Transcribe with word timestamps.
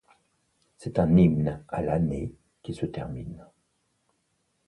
C'est 0.77 0.97
un 0.97 1.15
hymne 1.15 1.63
à 1.67 1.83
l'année 1.83 2.33
qui 2.63 2.73
se 2.73 2.87
termine. 2.87 3.45